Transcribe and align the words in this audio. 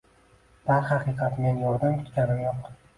Darhaqiqat 0.71 1.39
men 1.47 1.63
yordam 1.67 2.03
kutganim 2.05 2.45
yo’q. 2.49 2.71